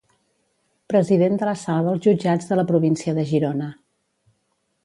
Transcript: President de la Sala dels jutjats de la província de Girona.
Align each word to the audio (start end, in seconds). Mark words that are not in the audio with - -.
President 0.93 1.37
de 1.41 1.49
la 1.51 1.53
Sala 1.65 1.85
dels 1.87 2.03
jutjats 2.07 2.51
de 2.53 2.57
la 2.61 2.67
província 2.73 3.17
de 3.19 3.27
Girona. 3.33 3.69